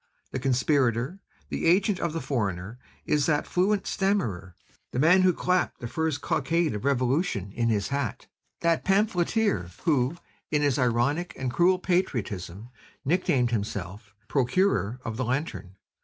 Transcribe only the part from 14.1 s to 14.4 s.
'The